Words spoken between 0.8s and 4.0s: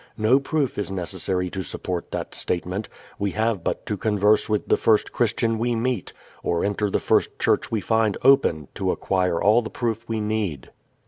necessary to support that statement. We have but to